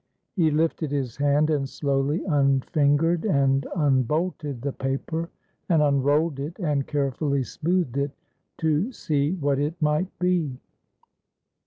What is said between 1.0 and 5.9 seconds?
hand and slowly unfingered and unbolted the paper, and